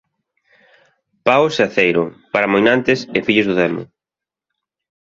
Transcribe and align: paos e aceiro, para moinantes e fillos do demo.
paos 1.25 1.53
e 1.61 1.63
aceiro, 1.67 2.03
para 2.33 2.51
moinantes 2.53 2.99
e 3.17 3.19
fillos 3.27 3.47
do 3.49 3.57
demo. 3.61 3.83